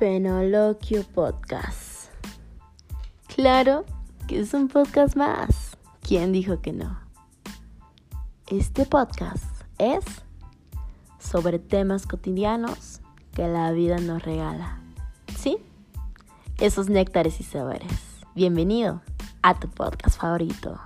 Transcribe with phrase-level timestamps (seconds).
[0.00, 2.10] Fenoloquio Podcast.
[3.36, 3.84] Claro
[4.26, 5.76] que es un podcast más.
[6.00, 6.98] ¿Quién dijo que no?
[8.46, 9.44] Este podcast
[9.76, 10.02] es
[11.18, 13.02] sobre temas cotidianos
[13.34, 14.80] que la vida nos regala.
[15.36, 15.58] ¿Sí?
[16.60, 17.92] Esos néctares y sabores.
[18.34, 19.02] Bienvenido
[19.42, 20.80] a tu podcast favorito.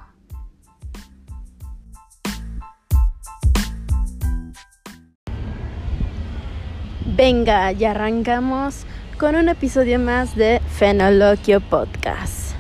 [7.17, 8.85] Venga, ya arrancamos
[9.25, 12.55] con un episodio más de Fenoloquio Podcast.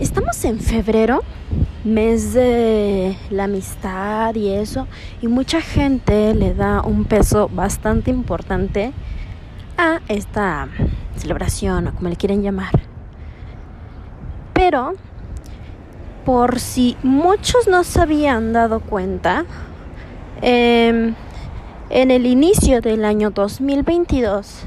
[0.00, 1.22] Estamos en febrero,
[1.84, 4.88] mes de la amistad y eso,
[5.20, 8.94] y mucha gente le da un peso bastante importante
[9.76, 10.68] a esta
[11.16, 12.72] celebración o como le quieren llamar.
[14.54, 14.94] Pero,
[16.24, 19.44] por si muchos no se habían dado cuenta,
[20.40, 21.12] eh,
[21.90, 24.64] en el inicio del año 2022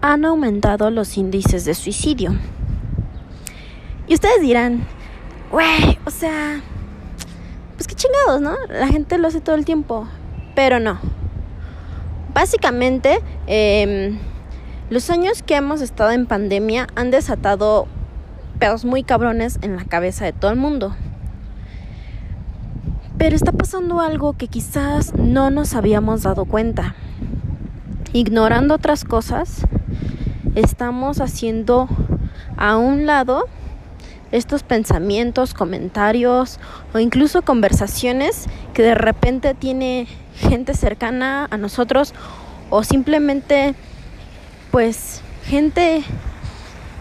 [0.00, 2.34] han aumentado los índices de suicidio.
[4.06, 4.86] Y ustedes dirán,
[5.50, 6.60] güey, o sea,
[7.74, 8.54] pues qué chingados, ¿no?
[8.68, 10.06] La gente lo hace todo el tiempo,
[10.54, 11.00] pero no.
[12.32, 14.16] Básicamente, eh,
[14.90, 17.86] los años que hemos estado en pandemia han desatado
[18.58, 20.94] pedos muy cabrones en la cabeza de todo el mundo.
[23.24, 26.94] Pero está pasando algo que quizás no nos habíamos dado cuenta.
[28.12, 29.62] Ignorando otras cosas,
[30.54, 31.88] estamos haciendo
[32.58, 33.46] a un lado
[34.30, 36.60] estos pensamientos, comentarios
[36.92, 42.12] o incluso conversaciones que de repente tiene gente cercana a nosotros
[42.68, 43.74] o simplemente
[44.70, 46.04] pues gente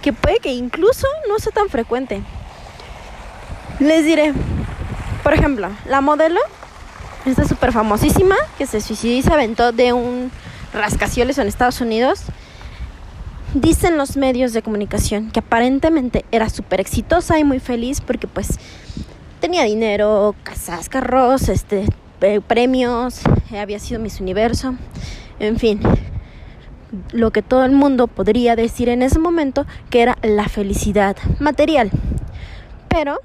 [0.02, 2.24] que puede que incluso no sea tan frecuente.
[3.82, 4.32] Les diré,
[5.24, 6.40] por ejemplo, la modelo,
[7.26, 10.32] esta súper famosísima, que se suicidó y se aventó de un
[10.74, 12.24] rascacielos en Estados Unidos,
[13.54, 18.60] dicen los medios de comunicación que aparentemente era súper exitosa y muy feliz porque pues
[19.40, 21.86] tenía dinero, casas, carros, este,
[22.48, 23.22] premios,
[23.58, 24.76] había sido Miss Universo,
[25.40, 25.82] en fin,
[27.12, 31.92] lo que todo el mundo podría decir en ese momento que era la felicidad material.
[32.88, 33.20] Pero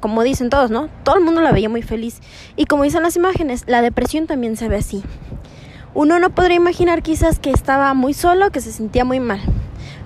[0.00, 0.88] como dicen todos, ¿no?
[1.02, 2.20] Todo el mundo la veía muy feliz.
[2.56, 5.02] Y como dicen las imágenes, la depresión también se ve así.
[5.94, 9.40] Uno no podría imaginar quizás que estaba muy solo, que se sentía muy mal.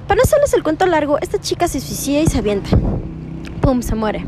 [0.07, 2.71] Para no hacerles el cuento largo, esta chica se suicida y se avienta.
[3.61, 3.83] ¡Pum!
[3.83, 4.25] Se muere.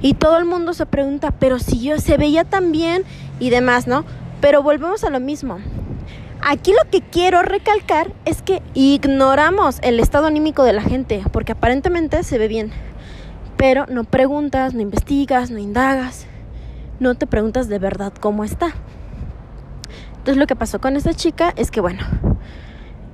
[0.00, 3.04] Y todo el mundo se pregunta, pero si yo se veía tan bien
[3.40, 4.04] y demás, ¿no?
[4.40, 5.58] Pero volvemos a lo mismo.
[6.40, 11.52] Aquí lo que quiero recalcar es que ignoramos el estado anímico de la gente, porque
[11.52, 12.70] aparentemente se ve bien
[13.58, 16.26] pero no preguntas, no investigas, no indagas,
[17.00, 18.72] no te preguntas de verdad cómo está.
[20.12, 22.02] Entonces lo que pasó con esta chica es que, bueno,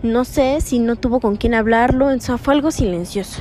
[0.03, 3.41] no sé si no tuvo con quién hablarlo, fue algo silencioso.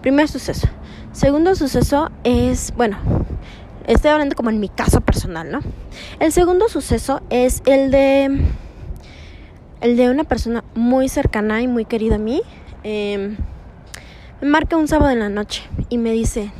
[0.00, 0.66] Primer suceso.
[1.12, 2.96] Segundo suceso es, bueno,
[3.86, 5.60] estoy hablando como en mi caso personal, ¿no?
[6.20, 8.46] El segundo suceso es el de,
[9.82, 12.40] el de una persona muy cercana y muy querida a mí.
[12.82, 13.36] Eh,
[14.44, 16.52] me marca un sábado en la noche y me dice,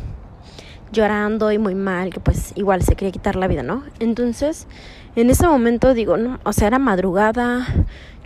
[0.91, 3.85] llorando y muy mal, que pues igual se quería quitar la vida, ¿no?
[4.01, 4.67] Entonces,
[5.17, 7.67] en ese momento digo, no, o sea, era madrugada,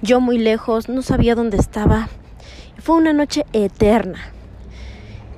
[0.01, 2.09] yo muy lejos, no sabía dónde estaba.
[2.79, 4.21] Fue una noche eterna.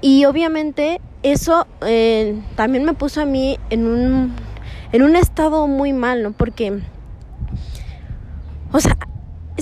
[0.03, 4.34] Y obviamente eso eh, también me puso a mí en un,
[4.92, 6.32] en un estado muy mal, ¿no?
[6.32, 6.78] Porque,
[8.70, 8.98] o sea,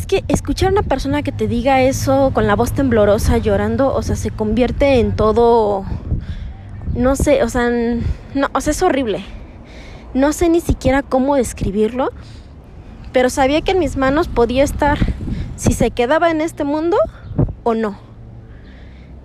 [0.09, 4.03] que escuchar a una persona que te diga eso con la voz temblorosa, llorando, o
[4.03, 5.85] sea, se convierte en todo,
[6.95, 7.71] no sé, o sea,
[8.35, 9.23] no, o sea, es horrible.
[10.15, 12.11] No sé ni siquiera cómo describirlo,
[13.13, 14.99] pero sabía que en mis manos podía estar
[15.57, 16.97] si se quedaba en este mundo
[17.63, 17.99] o no.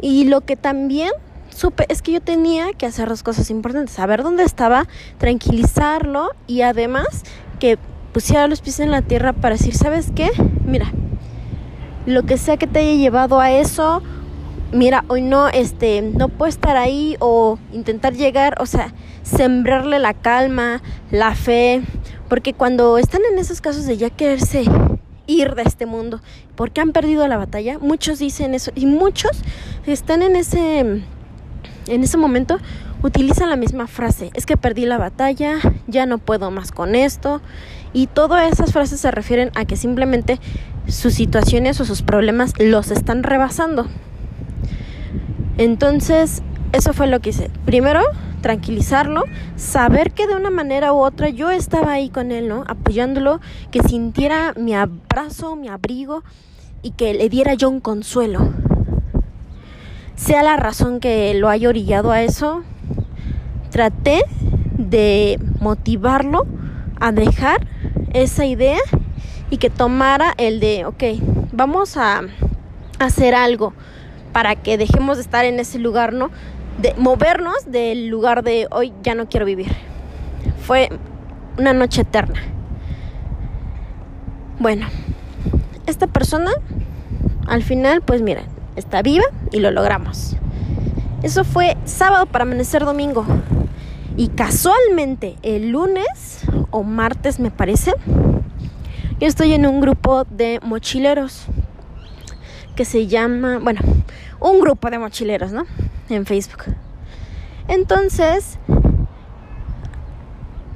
[0.02, 1.12] Y lo que también
[1.50, 4.88] supe es que yo tenía que hacer dos cosas importantes, saber dónde estaba,
[5.18, 7.24] tranquilizarlo y además
[7.60, 7.78] que
[8.14, 10.30] pusiera los pies en la tierra para decir, ¿sabes qué?
[10.66, 10.94] Mira,
[12.06, 14.02] lo que sea que te haya llevado a eso,
[14.72, 18.94] mira, hoy no, este, no puedo estar ahí o intentar llegar, o sea,
[19.24, 20.82] sembrarle la calma,
[21.12, 21.82] la fe,
[22.30, 24.64] porque cuando están en esos casos de ya quererse
[25.26, 26.22] ir de este mundo,
[26.56, 29.32] porque han perdido la batalla, muchos dicen eso y muchos
[29.86, 31.04] están en ese
[31.88, 32.60] en ese momento
[33.02, 35.56] utilizan la misma frase, es que perdí la batalla,
[35.88, 37.42] ya no puedo más con esto
[37.94, 40.40] y todas esas frases se refieren a que simplemente
[40.88, 43.88] sus situaciones o sus problemas los están rebasando.
[45.58, 46.42] Entonces,
[46.72, 47.52] eso fue lo que hice.
[47.66, 48.02] Primero,
[48.42, 49.24] tranquilizarlo,
[49.56, 52.64] saber que de una manera u otra yo estaba ahí con él, ¿no?
[52.68, 53.40] Apoyándolo,
[53.72, 56.24] que sintiera mi abrazo, mi abrigo
[56.82, 58.50] y que le diera yo un consuelo.
[60.16, 62.64] Sea la razón que lo haya orillado a eso,
[63.72, 64.24] traté
[64.78, 66.46] de motivarlo
[67.00, 67.66] a dejar
[68.14, 68.80] esa idea
[69.50, 71.04] y que tomara el de, ok,
[71.52, 72.22] vamos a
[73.00, 73.74] hacer algo
[74.32, 76.32] para que dejemos de estar en ese lugar, ¿no?
[76.80, 79.72] De movernos del lugar de hoy ya no quiero vivir.
[80.66, 80.90] Fue
[81.58, 82.42] una noche eterna.
[84.60, 84.88] Bueno,
[85.86, 86.52] esta persona
[87.48, 88.44] al final, pues mira,
[88.76, 90.36] está viva y lo logramos.
[91.22, 93.26] Eso fue sábado para amanecer domingo.
[94.16, 97.94] Y casualmente el lunes o martes me parece,
[99.20, 101.46] yo estoy en un grupo de mochileros
[102.76, 103.82] que se llama, bueno,
[104.40, 105.66] un grupo de mochileros, ¿no?
[106.10, 106.66] En Facebook.
[107.68, 108.60] Entonces,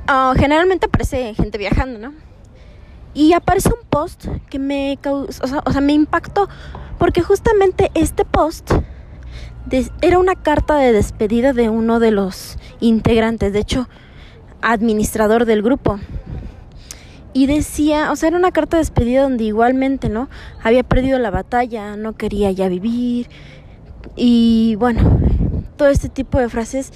[0.08, 2.14] ah, generalmente aparece gente viajando, ¿no?
[3.14, 6.50] Y aparece un post que me causó, o sea, me impactó
[6.98, 8.72] porque justamente este post
[10.02, 13.90] era una carta de despedida de uno de los integrantes, de hecho,
[14.62, 16.00] administrador del grupo.
[17.34, 20.30] Y decía, o sea, era una carta de despedida donde igualmente, ¿no?
[20.64, 23.30] Había perdido la batalla, no quería ya vivir.
[24.16, 25.20] Y bueno,
[25.76, 26.92] todo este tipo de frases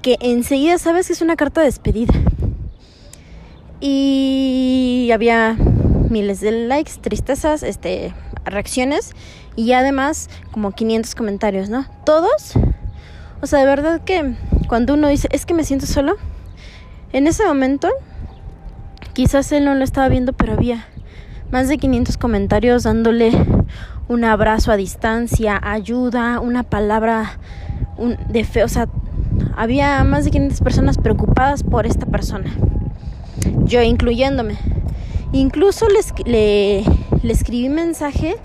[0.00, 2.14] que enseguida sabes que es una carta de despedida.
[3.80, 5.56] Y había
[6.08, 8.14] miles de likes, tristezas, este,
[8.44, 9.12] reacciones
[9.56, 11.86] y además como 500 comentarios, ¿no?
[12.04, 12.54] Todos,
[13.40, 14.34] o sea, de verdad que
[14.68, 16.16] cuando uno dice, es que me siento solo,
[17.12, 17.88] en ese momento,
[19.12, 20.86] quizás él no lo estaba viendo, pero había
[21.50, 23.32] más de 500 comentarios dándole
[24.08, 27.38] un abrazo a distancia, ayuda, una palabra
[28.28, 28.88] de fe, o sea,
[29.56, 32.50] había más de 500 personas preocupadas por esta persona,
[33.64, 34.56] yo incluyéndome.
[35.32, 36.84] Incluso le,
[37.22, 38.36] le escribí mensaje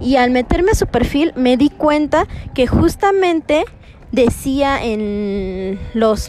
[0.00, 3.64] y al meterme a su perfil me di cuenta que justamente
[4.12, 6.28] decía en los,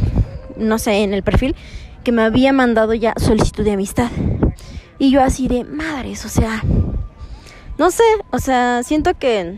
[0.58, 1.56] no sé, en el perfil
[2.04, 4.10] que me había mandado ya solicitud de amistad.
[5.00, 6.64] Y yo así de madres, o sea,
[7.78, 9.58] no sé, o sea, siento que,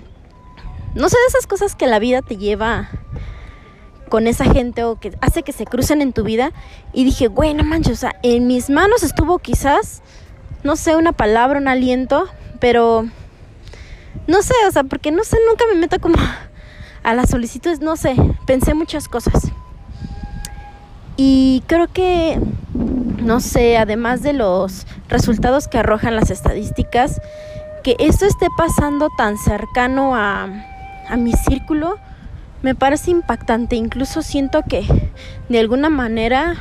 [0.96, 2.90] no sé de esas cosas que la vida te lleva
[4.14, 6.52] con esa gente o que hace que se crucen en tu vida.
[6.94, 10.04] Y dije, bueno, manches, o sea, en mis manos estuvo quizás,
[10.64, 12.28] no sé, una palabra, un aliento,
[12.60, 13.08] pero
[14.28, 16.16] no sé, o sea, porque no sé, nunca me meto como
[17.04, 18.16] a las solicitudes, no sé,
[18.46, 19.52] pensé muchas cosas.
[21.16, 22.40] Y creo que,
[22.74, 27.22] no sé, además de los resultados que arrojan las estadísticas,
[27.84, 30.48] que esto esté pasando tan cercano a,
[31.08, 31.98] a mi círculo,
[32.62, 33.76] me parece impactante.
[33.76, 35.12] Incluso siento que
[35.50, 36.56] de alguna manera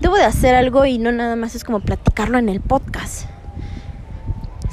[0.00, 3.26] debo de hacer algo y no nada más es como platicarlo en el podcast.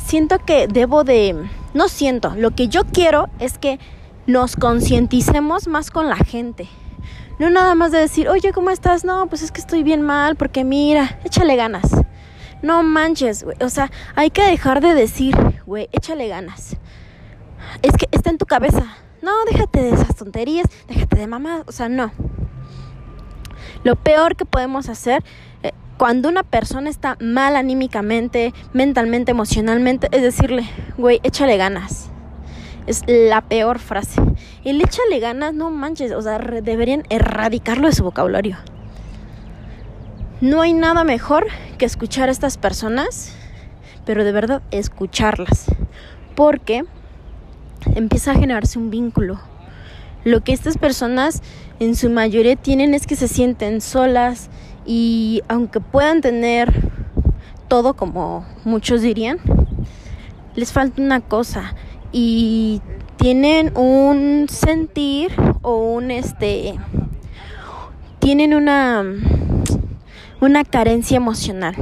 [0.06, 3.80] Siento que debo de no siento, lo que yo quiero es que
[4.26, 6.68] nos concienticemos más con la gente.
[7.40, 9.06] No nada más de decir, oye, ¿cómo estás?
[9.06, 11.92] No, pues es que estoy bien mal, porque mira, échale ganas.
[12.62, 13.56] No manches, güey.
[13.62, 15.36] O sea, hay que dejar de decir,
[15.66, 16.78] güey, échale ganas.
[17.84, 18.98] Es que está en tu cabeza.
[19.22, 21.64] No, déjate de esas tonterías, déjate de mamá.
[21.68, 22.12] O sea, no.
[23.84, 25.24] Lo peor que podemos hacer
[25.98, 30.64] cuando una persona está mal anímicamente, mentalmente, emocionalmente, es decirle,
[30.98, 32.10] güey, échale ganas.
[32.86, 34.22] Es la peor frase.
[34.64, 38.58] El échale ganas, no manches, o sea, deberían erradicarlo de su vocabulario.
[40.40, 41.48] No hay nada mejor
[41.80, 43.34] que escuchar a estas personas,
[44.06, 45.66] pero de verdad escucharlas,
[46.36, 46.86] porque
[47.96, 49.40] empieza a generarse un vínculo.
[50.24, 51.42] Lo que estas personas
[51.80, 54.50] en su mayoría tienen es que se sienten solas,
[54.88, 56.74] y aunque puedan tener
[57.68, 59.38] todo como muchos dirían,
[60.56, 61.76] les falta una cosa
[62.14, 62.82] y
[63.18, 66.76] tienen un sentir o un este
[68.20, 69.04] tienen una
[70.40, 71.76] una carencia emocional.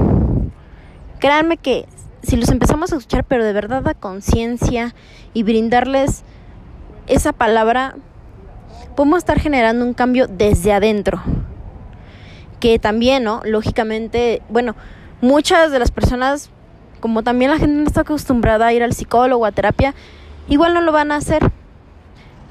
[1.20, 1.86] Créanme que
[2.24, 4.96] si los empezamos a escuchar pero de verdad a conciencia
[5.34, 6.24] y brindarles
[7.06, 7.96] esa palabra
[8.96, 11.22] podemos estar generando un cambio desde adentro
[12.66, 13.42] que también, ¿no?
[13.46, 14.76] Lógicamente, bueno,
[15.22, 16.50] muchas de las personas,
[17.00, 19.94] como también la gente no está acostumbrada a ir al psicólogo, a terapia,
[20.50, 21.52] igual no lo van a hacer.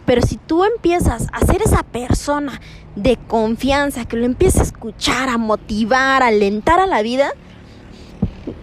[0.07, 2.61] Pero si tú empiezas a ser esa persona
[2.95, 7.33] de confianza, que lo empiezas a escuchar, a motivar, a alentar a la vida,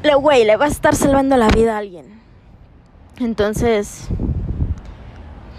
[0.03, 2.05] le, güey, le vas a estar salvando la vida a alguien.
[3.19, 4.07] Entonces,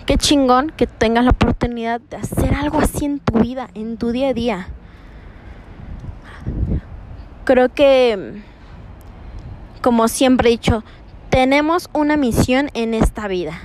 [0.06, 4.10] qué chingón que tengas la oportunidad de hacer algo así en tu vida, en tu
[4.10, 4.68] día a día
[7.44, 8.42] creo que,
[9.82, 10.84] como siempre he dicho,
[11.30, 13.60] tenemos una misión en esta vida.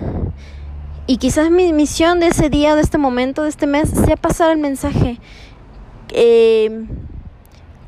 [1.06, 4.52] Y quizás mi misión de ese día, de este momento, de este mes, sea pasar
[4.52, 5.20] el mensaje.
[6.10, 6.86] Eh,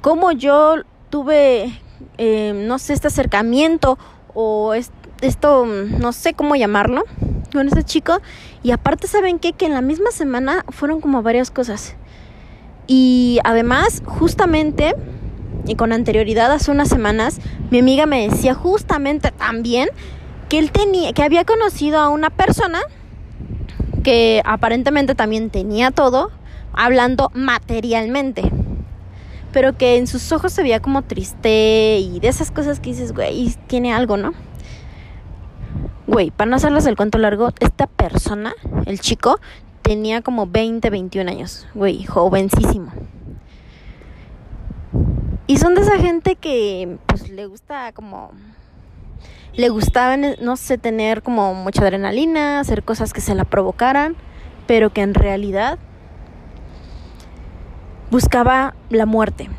[0.02, 0.76] como yo
[1.10, 1.82] tuve,
[2.18, 3.98] eh, no sé, este acercamiento
[4.34, 7.04] o esto, no sé cómo llamarlo,
[7.52, 8.22] con ese chico.
[8.64, 9.54] Y aparte, ¿saben qué?
[9.54, 11.96] Que en la misma semana fueron como varias cosas.
[12.88, 14.96] Y además, justamente,
[15.66, 17.40] y con anterioridad, hace unas semanas,
[17.70, 19.90] mi amiga me decía justamente también
[20.48, 22.80] que él tenía, que había conocido a una persona
[24.04, 26.32] que aparentemente también tenía todo,
[26.74, 28.52] hablando materialmente.
[29.52, 33.14] Pero que en sus ojos se veía como triste y de esas cosas que dices,
[33.14, 34.34] güey, tiene algo, ¿no?
[36.08, 38.54] Güey, para no hacerles el cuento largo, esta persona,
[38.86, 39.40] el chico,
[39.82, 41.68] tenía como 20, 21 años.
[41.74, 42.92] Güey, jovencísimo.
[45.50, 48.30] Y son de esa gente que pues le gusta como
[49.56, 54.16] le gustaba no sé tener como mucha adrenalina, hacer cosas que se la provocaran,
[54.68, 55.80] pero que en realidad
[58.12, 59.50] buscaba la muerte.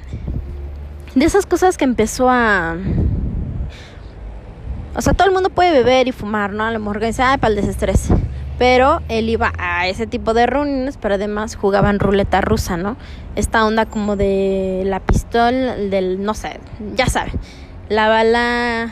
[1.16, 2.76] De esas cosas que empezó a
[4.94, 6.62] o sea, todo el mundo puede beber y fumar, ¿no?
[6.62, 8.10] A lo mejor dice, ah, para el desestrés.
[8.60, 12.98] Pero él iba a ese tipo de reuniones, pero además jugaban ruleta rusa, ¿no?
[13.34, 16.60] Esta onda como de la pistola, del, no sé,
[16.94, 17.32] ya saben.
[17.88, 18.90] La bala,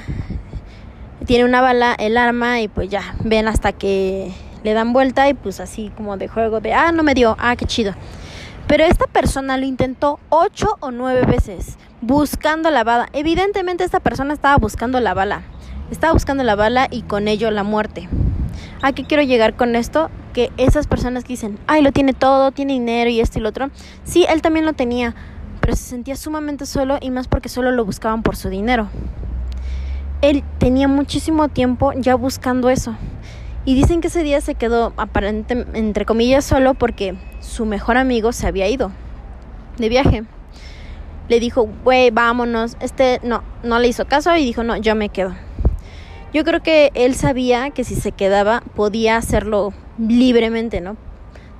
[1.26, 4.32] tiene una bala, el arma y pues ya, ven hasta que
[4.64, 7.54] le dan vuelta y pues así como de juego de, ah, no me dio, ah,
[7.54, 7.92] qué chido.
[8.68, 13.10] Pero esta persona lo intentó ocho o nueve veces, buscando la bala.
[13.12, 15.42] Evidentemente esta persona estaba buscando la bala
[15.90, 18.08] estaba buscando la bala y con ello la muerte.
[18.82, 20.10] ¿A qué quiero llegar con esto?
[20.32, 23.70] Que esas personas dicen, ay, lo tiene todo, tiene dinero y esto y lo otro.
[24.04, 25.14] Sí, él también lo tenía,
[25.60, 28.88] pero se sentía sumamente solo y más porque solo lo buscaban por su dinero.
[30.20, 32.96] Él tenía muchísimo tiempo ya buscando eso.
[33.64, 38.32] Y dicen que ese día se quedó aparentemente, entre comillas, solo porque su mejor amigo
[38.32, 38.92] se había ido
[39.76, 40.24] de viaje.
[41.28, 42.76] Le dijo, güey, vámonos.
[42.80, 45.34] Este no, no le hizo caso y dijo, no, yo me quedo.
[46.32, 50.96] Yo creo que él sabía que si se quedaba podía hacerlo libremente, ¿no?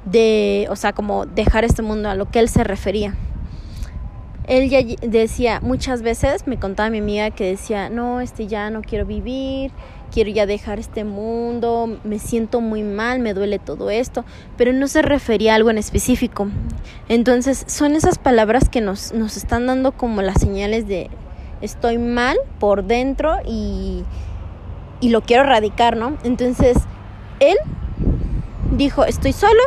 [0.05, 3.15] De, o sea, como dejar este mundo a lo que él se refería.
[4.47, 8.81] Él ya decía muchas veces, me contaba mi amiga que decía, no, este ya no
[8.81, 9.73] quiero vivir,
[10.11, 14.25] quiero ya dejar este mundo, me siento muy mal, me duele todo esto,
[14.57, 16.49] pero no se refería a algo en específico.
[17.11, 21.11] Entonces, son esas palabras que nos, nos están dando como las señales de
[21.61, 24.05] estoy mal por dentro y,
[25.01, 26.17] y lo quiero erradicar, ¿no?
[26.25, 26.77] Entonces,
[27.41, 27.57] él
[28.73, 29.61] dijo, estoy solo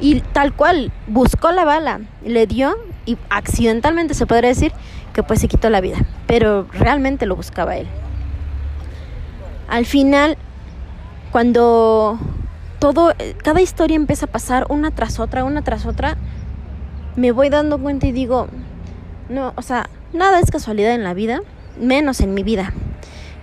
[0.00, 4.72] y tal cual, buscó la bala, le dio y accidentalmente se podría decir
[5.12, 7.86] que pues se quitó la vida, pero realmente lo buscaba él.
[9.68, 10.36] Al final,
[11.32, 12.18] cuando
[12.78, 16.16] todo, cada historia empieza a pasar una tras otra, una tras otra,
[17.16, 18.48] me voy dando cuenta y digo,
[19.28, 21.40] no, o sea, nada es casualidad en la vida,
[21.80, 22.72] menos en mi vida.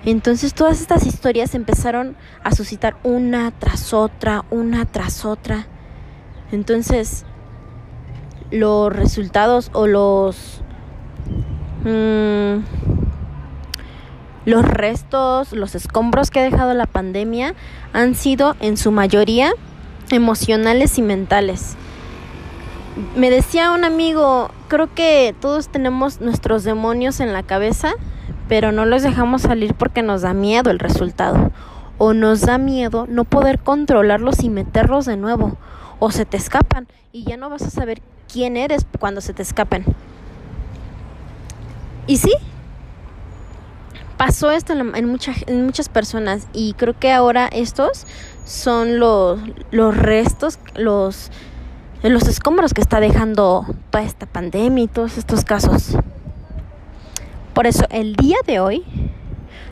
[0.05, 5.67] Entonces todas estas historias empezaron a suscitar una tras otra, una tras otra.
[6.51, 7.25] Entonces
[8.51, 10.61] los resultados o los
[11.85, 12.57] mm,
[14.45, 17.55] los restos, los escombros que ha dejado la pandemia
[17.93, 19.53] han sido en su mayoría
[20.11, 21.75] emocionales y mentales.
[23.15, 27.93] Me decía un amigo, creo que todos tenemos nuestros demonios en la cabeza
[28.53, 31.49] pero no los dejamos salir porque nos da miedo el resultado
[31.97, 35.57] o nos da miedo no poder controlarlos y meterlos de nuevo
[35.97, 39.41] o se te escapan y ya no vas a saber quién eres cuando se te
[39.41, 39.85] escapen.
[42.05, 42.31] Y sí,
[44.17, 48.05] pasó esto en, en muchas personas y creo que ahora estos
[48.45, 49.39] son los,
[49.71, 51.31] los restos, los,
[52.03, 55.97] los escombros que está dejando toda esta pandemia y todos estos casos.
[57.53, 58.83] Por eso el día de hoy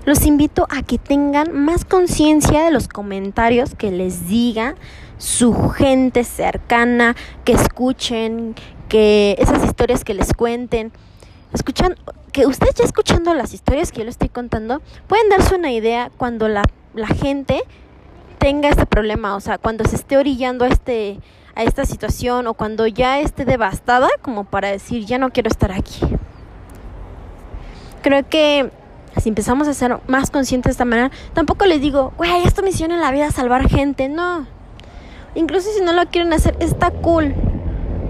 [0.05, 4.75] los invito a que tengan más conciencia de los comentarios que les diga
[5.17, 8.55] su gente cercana, que escuchen,
[8.87, 10.91] que esas historias que les cuenten.
[11.53, 11.95] Escuchan,
[12.31, 16.11] que ustedes ya escuchando las historias que yo les estoy contando, pueden darse una idea
[16.17, 17.63] cuando la, la gente
[18.37, 21.19] tenga este problema, o sea, cuando se esté orillando a este
[21.53, 25.73] a esta situación o cuando ya esté devastada como para decir ya no quiero estar
[25.73, 25.99] aquí
[28.01, 28.71] creo que
[29.17, 32.91] si empezamos a ser más conscientes de esta manera, tampoco les digo, güey, esta misión
[32.91, 34.47] en la vida es salvar gente, no.
[35.35, 37.33] Incluso si no lo quieren hacer, está cool.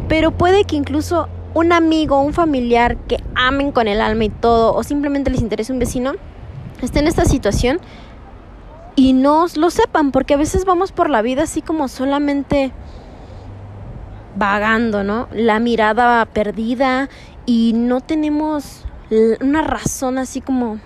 [0.08, 4.74] Pero puede que incluso un amigo, un familiar que amen con el alma y todo,
[4.74, 6.14] o simplemente les interese un vecino,
[6.82, 7.80] esté en esta situación
[8.96, 12.72] y no lo sepan, porque a veces vamos por la vida así como solamente
[14.36, 15.28] vagando, ¿no?
[15.34, 17.10] La mirada perdida
[17.46, 18.86] y no tenemos
[19.42, 20.80] una razón así como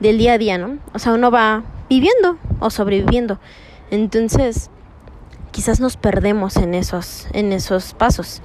[0.00, 0.78] del día a día, ¿no?
[0.92, 3.38] O sea, uno va viviendo o sobreviviendo.
[3.90, 4.70] Entonces,
[5.52, 8.42] quizás nos perdemos en esos en esos pasos.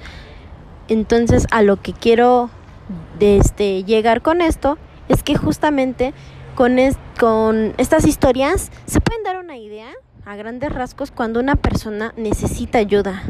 [0.88, 2.50] Entonces, a lo que quiero
[3.20, 6.14] este, llegar con esto es que justamente
[6.54, 6.76] con,
[7.18, 9.88] con estas historias se pueden dar una idea
[10.24, 13.22] a grandes rasgos cuando una persona necesita ayuda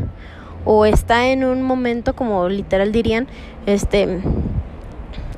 [0.64, 3.28] o está en un momento como literal dirían
[3.66, 4.20] este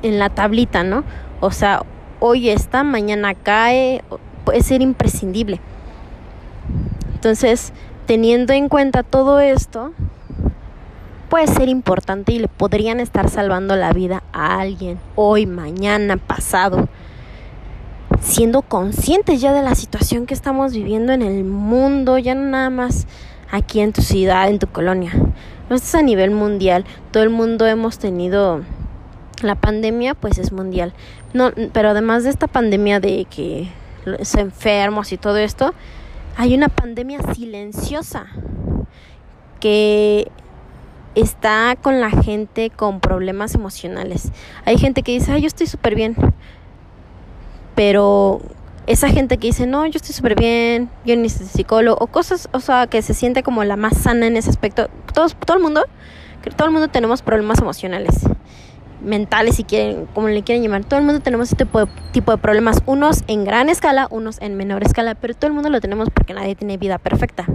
[0.01, 1.03] en la tablita, ¿no?
[1.39, 1.83] O sea,
[2.19, 4.03] hoy está, mañana cae,
[4.45, 5.59] puede ser imprescindible.
[7.15, 7.73] Entonces,
[8.05, 9.93] teniendo en cuenta todo esto,
[11.29, 16.87] puede ser importante y le podrían estar salvando la vida a alguien hoy, mañana, pasado
[18.21, 22.69] siendo conscientes ya de la situación que estamos viviendo en el mundo, ya no nada
[22.69, 23.07] más
[23.51, 25.11] aquí en tu ciudad, en tu colonia.
[25.69, 26.85] Esto es a nivel mundial.
[27.11, 28.61] Todo el mundo hemos tenido
[29.43, 30.93] la pandemia, pues es mundial.
[31.33, 33.69] No, pero además de esta pandemia de que
[34.05, 35.73] los enfermos y todo esto,
[36.37, 38.27] hay una pandemia silenciosa
[39.59, 40.31] que
[41.13, 44.31] está con la gente con problemas emocionales.
[44.65, 46.15] Hay gente que dice, ay, yo estoy súper bien
[47.81, 48.41] pero
[48.85, 52.49] esa gente que dice, no, yo estoy súper bien, yo ni soy psicólogo, o cosas,
[52.51, 54.89] o sea, que se siente como la más sana en ese aspecto.
[55.13, 55.85] Todos, todo el mundo,
[56.57, 58.19] todo el mundo tenemos problemas emocionales,
[59.01, 60.83] mentales, si quieren, como le quieren llamar.
[60.85, 64.41] Todo el mundo tenemos este tipo de, tipo de problemas, unos en gran escala, unos
[64.41, 67.45] en menor escala, pero todo el mundo lo tenemos porque nadie tiene vida perfecta.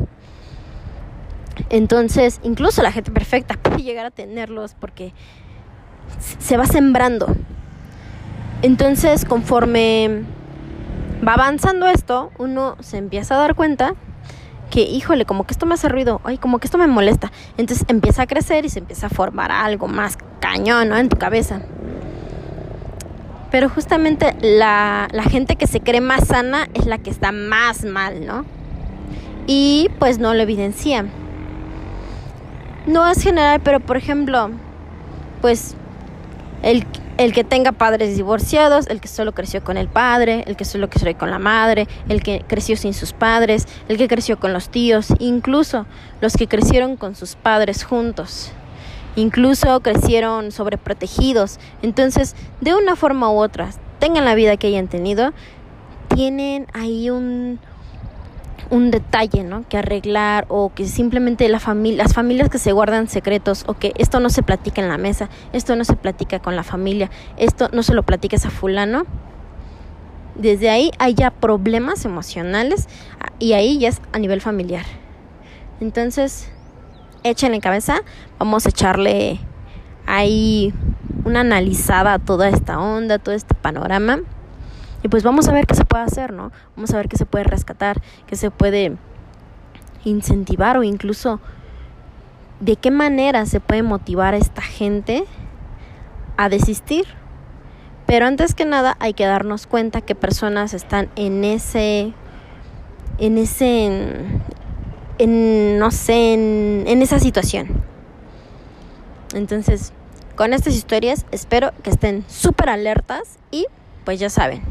[1.70, 5.12] Entonces, incluso la gente perfecta puede llegar a tenerlos porque
[6.38, 7.34] se va sembrando
[8.62, 10.22] entonces, conforme
[11.26, 13.94] va avanzando esto, uno se empieza a dar cuenta
[14.70, 17.30] que, híjole, como que esto me hace ruido, ay, como que esto me molesta.
[17.56, 20.96] Entonces empieza a crecer y se empieza a formar algo más cañón, ¿no?
[20.96, 21.62] En tu cabeza.
[23.50, 27.84] Pero justamente la, la gente que se cree más sana es la que está más
[27.84, 28.44] mal, ¿no?
[29.46, 31.06] Y pues no lo evidencia.
[32.86, 34.50] No es general, pero por ejemplo,
[35.40, 35.74] pues
[36.62, 36.84] el
[37.18, 40.90] el que tenga padres divorciados, el que solo creció con el padre, el que solo
[40.90, 44.68] creció con la madre, el que creció sin sus padres, el que creció con los
[44.68, 45.86] tíos, incluso
[46.20, 48.52] los que crecieron con sus padres juntos,
[49.16, 51.58] incluso crecieron sobreprotegidos.
[51.82, 55.32] Entonces, de una forma u otra, tengan la vida que hayan tenido,
[56.14, 57.58] tienen ahí un,
[58.70, 59.66] un detalle, ¿no?
[59.68, 63.92] Que arreglar o que simplemente la familia, las familias que se guardan secretos o que
[63.96, 67.68] esto no se platica en la mesa, esto no se platica con la familia, esto
[67.72, 69.04] no se lo platica a fulano.
[70.34, 72.88] Desde ahí hay ya problemas emocionales
[73.38, 74.84] y ahí ya es a nivel familiar.
[75.80, 76.50] Entonces,
[77.22, 78.02] échenle cabeza,
[78.38, 79.40] vamos a echarle
[80.06, 80.74] ahí
[81.24, 84.20] una analizada a toda esta onda, todo este panorama
[85.02, 86.52] y pues vamos a ver qué se puede hacer, ¿no?
[86.74, 88.96] Vamos a ver qué se puede rescatar, qué se puede
[90.04, 91.40] incentivar o incluso
[92.60, 95.24] de qué manera se puede motivar a esta gente
[96.36, 97.06] a desistir.
[98.06, 102.12] Pero antes que nada hay que darnos cuenta que personas están en ese,
[103.18, 103.86] en ese,
[105.18, 107.82] en, no sé, en, en esa situación.
[109.34, 109.92] Entonces,
[110.36, 113.66] con estas historias espero que estén súper alertas y
[114.04, 114.62] pues ya saben,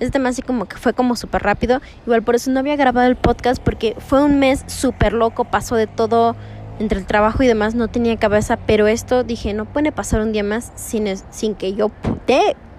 [0.00, 1.80] este tema así como que fue como súper rápido.
[2.06, 5.76] Igual por eso no había grabado el podcast porque fue un mes súper loco, pasó
[5.76, 6.36] de todo
[6.78, 10.32] entre el trabajo y demás, no tenía cabeza, pero esto dije, no puede pasar un
[10.32, 11.90] día más sin, sin que yo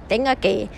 [0.08, 0.70] tenga que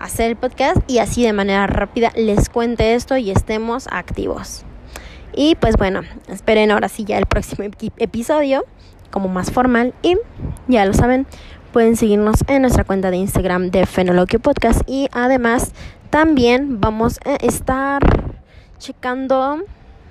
[0.00, 4.64] hacer el podcast y así de manera rápida les cuente esto y estemos activos.
[5.36, 8.64] Y pues bueno, esperen ahora sí ya el próximo episodio
[9.10, 10.16] como más formal y
[10.66, 11.26] ya lo saben,
[11.74, 15.72] pueden seguirnos en nuestra cuenta de Instagram de Fenologio Podcast y además
[16.08, 18.00] también vamos a estar
[18.78, 19.58] checando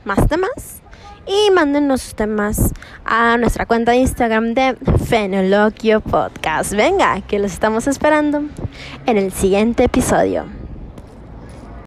[0.03, 0.81] más temas
[1.25, 2.73] y mándenos sus temas
[3.05, 4.75] a nuestra cuenta de Instagram de
[5.07, 6.73] Fenologio Podcast.
[6.73, 8.41] Venga, que los estamos esperando
[9.05, 10.62] en el siguiente episodio.